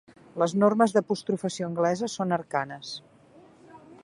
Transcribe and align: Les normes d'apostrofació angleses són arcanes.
Les 0.43 0.53
normes 0.63 0.95
d'apostrofació 0.95 1.69
angleses 1.69 2.17
són 2.21 2.35
arcanes. 2.39 2.99